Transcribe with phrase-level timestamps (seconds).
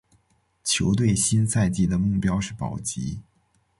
[0.63, 3.21] 球队新赛季的目标是保级。